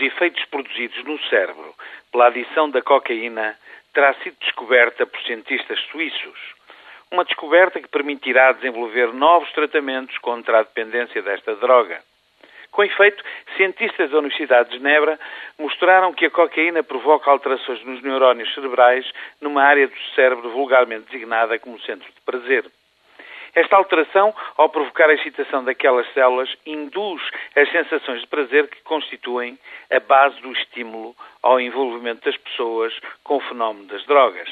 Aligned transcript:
efeitos 0.00 0.44
produzidos 0.46 1.04
no 1.04 1.16
cérebro 1.28 1.72
pela 2.10 2.26
adição 2.26 2.68
da 2.68 2.82
cocaína 2.82 3.56
terá 3.94 4.14
sido 4.14 4.36
descoberta 4.40 5.06
por 5.06 5.20
cientistas 5.22 5.78
suíços. 5.92 6.36
Uma 7.08 7.24
descoberta 7.24 7.80
que 7.80 7.86
permitirá 7.86 8.50
desenvolver 8.50 9.12
novos 9.12 9.48
tratamentos 9.52 10.18
contra 10.18 10.58
a 10.58 10.62
dependência 10.64 11.22
desta 11.22 11.54
droga. 11.54 12.00
Com 12.72 12.82
efeito, 12.82 13.22
cientistas 13.56 14.10
da 14.10 14.18
Universidade 14.18 14.70
de 14.70 14.78
Genebra 14.78 15.16
mostraram 15.56 16.12
que 16.12 16.26
a 16.26 16.30
cocaína 16.30 16.82
provoca 16.82 17.30
alterações 17.30 17.80
nos 17.84 18.02
neurónios 18.02 18.52
cerebrais 18.54 19.08
numa 19.40 19.62
área 19.62 19.86
do 19.86 20.00
cérebro 20.16 20.50
vulgarmente 20.50 21.06
designada 21.12 21.60
como 21.60 21.80
centro 21.82 22.08
de 22.12 22.20
prazer. 22.22 22.64
Esta 23.54 23.76
alteração, 23.76 24.34
ao 24.56 24.70
provocar 24.70 25.10
a 25.10 25.14
excitação 25.14 25.62
daquelas 25.62 26.10
células, 26.14 26.48
induz 26.64 27.22
as 27.54 27.70
sensações 27.70 28.22
de 28.22 28.26
prazer 28.26 28.66
que 28.68 28.80
constituem 28.82 29.58
a 29.90 30.00
base 30.00 30.40
do 30.40 30.52
estímulo 30.52 31.14
ao 31.42 31.60
envolvimento 31.60 32.24
das 32.24 32.36
pessoas 32.38 32.98
com 33.22 33.36
o 33.36 33.40
fenómeno 33.40 33.86
das 33.86 34.04
drogas. 34.06 34.48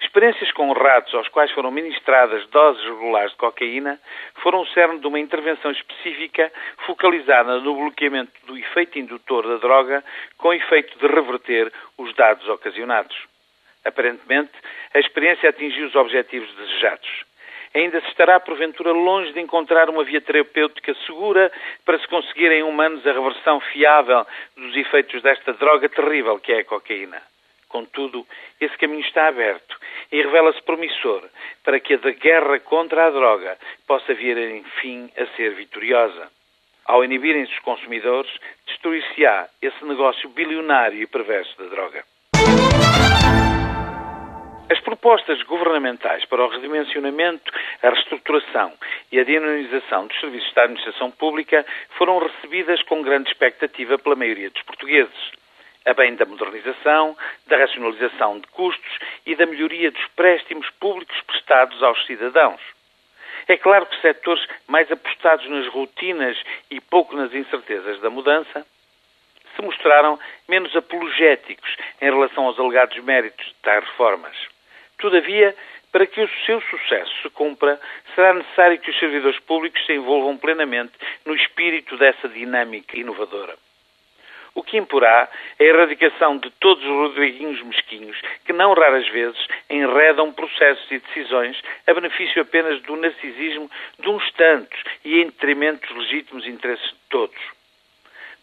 Experiências 0.00 0.52
com 0.52 0.70
ratos 0.72 1.14
aos 1.14 1.28
quais 1.28 1.50
foram 1.52 1.70
ministradas 1.70 2.46
doses 2.48 2.84
regulares 2.84 3.32
de 3.32 3.38
cocaína 3.38 4.00
foram 4.42 4.60
o 4.60 4.66
cerne 4.68 4.98
de 5.00 5.06
uma 5.06 5.18
intervenção 5.18 5.70
específica 5.70 6.52
focalizada 6.86 7.58
no 7.60 7.74
bloqueamento 7.74 8.32
do 8.46 8.56
efeito 8.56 8.98
indutor 8.98 9.46
da 9.46 9.56
droga 9.56 10.04
com 10.36 10.52
efeito 10.52 10.98
de 10.98 11.06
reverter 11.06 11.72
os 11.96 12.12
dados 12.14 12.48
ocasionados. 12.48 13.16
Aparentemente, 13.84 14.52
a 14.94 14.98
experiência 14.98 15.48
atingiu 15.48 15.86
os 15.86 15.94
objetivos 15.94 16.52
desejados. 16.54 17.31
Ainda 17.74 18.00
se 18.02 18.08
estará, 18.08 18.38
porventura, 18.38 18.92
longe 18.92 19.32
de 19.32 19.40
encontrar 19.40 19.88
uma 19.88 20.04
via 20.04 20.20
terapêutica 20.20 20.94
segura 21.06 21.50
para 21.84 21.98
se 21.98 22.06
conseguir 22.06 22.52
em 22.52 22.62
humanos 22.62 23.06
a 23.06 23.12
reversão 23.12 23.60
fiável 23.60 24.26
dos 24.56 24.76
efeitos 24.76 25.22
desta 25.22 25.54
droga 25.54 25.88
terrível 25.88 26.38
que 26.38 26.52
é 26.52 26.58
a 26.58 26.64
cocaína. 26.64 27.22
Contudo, 27.68 28.26
esse 28.60 28.76
caminho 28.76 29.00
está 29.00 29.28
aberto 29.28 29.78
e 30.12 30.20
revela-se 30.20 30.60
promissor 30.62 31.22
para 31.64 31.80
que 31.80 31.94
a 31.94 31.96
da 31.96 32.10
guerra 32.10 32.60
contra 32.60 33.06
a 33.06 33.10
droga 33.10 33.56
possa 33.86 34.12
vir, 34.12 34.36
enfim, 34.36 35.10
a 35.16 35.24
ser 35.34 35.54
vitoriosa. 35.54 36.30
Ao 36.84 37.02
inibirem-se 37.02 37.52
os 37.52 37.58
consumidores, 37.60 38.30
destruir-se-á 38.66 39.48
esse 39.62 39.82
negócio 39.86 40.28
bilionário 40.28 41.00
e 41.00 41.06
perverso 41.06 41.56
da 41.56 41.70
droga. 41.70 42.04
As 44.92 44.98
propostas 44.98 45.42
governamentais 45.44 46.22
para 46.26 46.44
o 46.44 46.48
redimensionamento, 46.48 47.50
a 47.82 47.88
reestruturação 47.88 48.74
e 49.10 49.18
a 49.18 49.24
dinamização 49.24 50.06
dos 50.06 50.20
serviços 50.20 50.52
da 50.52 50.64
administração 50.64 51.10
pública 51.10 51.64
foram 51.96 52.18
recebidas 52.18 52.82
com 52.82 53.00
grande 53.00 53.30
expectativa 53.30 53.98
pela 53.98 54.14
maioria 54.14 54.50
dos 54.50 54.62
portugueses 54.64 55.32
a 55.86 55.94
bem 55.94 56.14
da 56.14 56.26
modernização, 56.26 57.16
da 57.46 57.56
racionalização 57.56 58.38
de 58.38 58.46
custos 58.48 58.98
e 59.24 59.34
da 59.34 59.46
melhoria 59.46 59.90
dos 59.90 60.06
préstimos 60.08 60.68
públicos 60.78 61.18
prestados 61.22 61.82
aos 61.82 62.04
cidadãos. 62.04 62.60
É 63.48 63.56
claro 63.56 63.86
que 63.86 63.98
setores 64.02 64.46
mais 64.68 64.92
apostados 64.92 65.48
nas 65.48 65.66
rotinas 65.68 66.36
e 66.70 66.82
pouco 66.82 67.16
nas 67.16 67.32
incertezas 67.32 67.98
da 68.02 68.10
mudança 68.10 68.66
se 69.56 69.62
mostraram 69.62 70.20
menos 70.46 70.76
apologéticos 70.76 71.76
em 72.00 72.10
relação 72.10 72.44
aos 72.44 72.58
alegados 72.58 73.02
méritos 73.02 73.46
de 73.46 73.54
tais 73.62 73.82
reformas. 73.84 74.36
Todavia, 75.02 75.52
para 75.90 76.06
que 76.06 76.22
o 76.22 76.30
seu 76.46 76.60
sucesso 76.60 77.12
se 77.22 77.30
cumpra, 77.30 77.80
será 78.14 78.34
necessário 78.34 78.78
que 78.78 78.88
os 78.88 78.98
servidores 79.00 79.38
públicos 79.40 79.84
se 79.84 79.94
envolvam 79.94 80.38
plenamente 80.38 80.92
no 81.26 81.34
espírito 81.34 81.96
dessa 81.96 82.28
dinâmica 82.28 82.96
inovadora. 82.96 83.56
O 84.54 84.62
que 84.62 84.76
imporá 84.76 85.28
é 85.58 85.64
a 85.64 85.66
erradicação 85.66 86.38
de 86.38 86.48
todos 86.52 86.84
os 86.84 86.90
Rodriguinhos 86.90 87.60
mesquinhos 87.62 88.16
que, 88.44 88.52
não 88.52 88.74
raras 88.74 89.08
vezes, 89.08 89.44
enredam 89.68 90.32
processos 90.32 90.88
e 90.92 91.00
decisões 91.00 91.60
a 91.84 91.92
benefício 91.92 92.40
apenas 92.40 92.80
do 92.82 92.94
narcisismo 92.94 93.68
de 93.98 94.08
uns 94.08 94.30
tantos 94.34 94.80
e 95.04 95.20
em 95.20 95.26
detrimento 95.26 95.92
dos 95.92 96.04
legítimos 96.04 96.46
interesses 96.46 96.88
de 96.90 97.00
todos. 97.10 97.42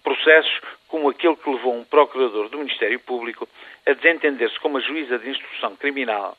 Processos 0.04 0.60
como 0.90 1.10
aquele 1.10 1.38
que 1.38 1.50
levou 1.50 1.74
um 1.74 1.86
procurador 1.86 2.50
do 2.50 2.58
Ministério 2.58 3.00
Público 3.00 3.48
a 3.88 3.94
desentender-se 3.94 4.60
com 4.60 4.68
uma 4.68 4.82
juíza 4.82 5.18
de 5.18 5.30
instrução 5.30 5.74
criminal 5.78 6.36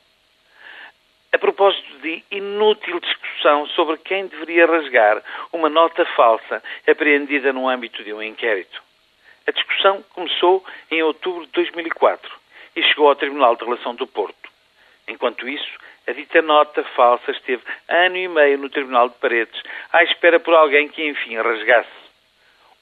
a 1.33 1.37
propósito 1.37 1.97
de 1.99 2.23
inútil 2.29 2.99
discussão 2.99 3.65
sobre 3.67 3.97
quem 3.97 4.27
deveria 4.27 4.65
rasgar 4.65 5.23
uma 5.53 5.69
nota 5.69 6.05
falsa 6.07 6.61
apreendida 6.87 7.53
no 7.53 7.69
âmbito 7.69 8.03
de 8.03 8.13
um 8.13 8.21
inquérito. 8.21 8.81
A 9.47 9.51
discussão 9.51 10.03
começou 10.13 10.63
em 10.89 11.01
outubro 11.01 11.45
de 11.45 11.51
2004 11.53 12.31
e 12.75 12.83
chegou 12.83 13.07
ao 13.07 13.15
Tribunal 13.15 13.55
de 13.55 13.63
Relação 13.63 13.95
do 13.95 14.05
Porto. 14.05 14.49
Enquanto 15.07 15.47
isso, 15.47 15.79
a 16.07 16.11
dita 16.11 16.41
nota 16.41 16.83
falsa 16.95 17.31
esteve 17.31 17.63
ano 17.87 18.17
e 18.17 18.27
meio 18.27 18.57
no 18.57 18.69
Tribunal 18.69 19.09
de 19.09 19.15
Paredes, 19.15 19.61
à 19.91 20.03
espera 20.03 20.39
por 20.39 20.53
alguém 20.53 20.89
que 20.89 21.07
enfim 21.07 21.37
rasgasse. 21.37 21.89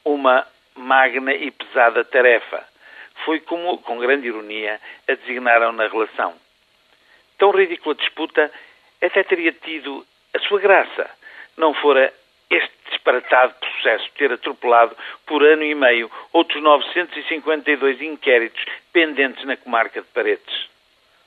Uma 0.04 0.46
magna 0.76 1.34
e 1.34 1.52
pesada 1.52 2.04
tarefa. 2.04 2.66
Foi 3.26 3.40
como, 3.42 3.78
com 3.80 4.00
grande 4.00 4.28
ironia, 4.28 4.80
a 5.08 5.14
designaram 5.14 5.72
na 5.72 5.88
relação. 5.88 6.34
Tão 7.40 7.52
ridícula 7.52 7.96
disputa 7.96 8.52
até 9.02 9.24
teria 9.24 9.54
tido 9.54 10.06
a 10.36 10.40
sua 10.40 10.60
graça, 10.60 11.10
não 11.58 11.74
fora 11.74 12.14
este 12.50 12.74
disparatado 12.92 13.54
processo 13.54 14.10
ter 14.18 14.32
atropelado 14.32 14.96
por 15.26 15.42
ano 15.42 15.64
e 15.64 15.74
meio 15.74 16.12
outros 16.34 16.62
952 16.62 18.02
inquéritos 18.02 18.64
pendentes 18.92 19.46
na 19.46 19.56
comarca 19.56 20.02
de 20.02 20.08
Paredes. 20.08 20.70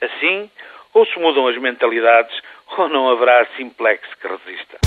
Assim, 0.03 0.51
ou 0.93 1.07
se 1.07 1.19
mudam 1.19 1.49
as 1.49 1.57
mentalidades, 1.57 2.39
ou 2.77 2.89
não 2.89 3.09
haverá 3.09 3.47
simplex 3.57 4.03
que 4.15 4.29
resista. 4.29 4.79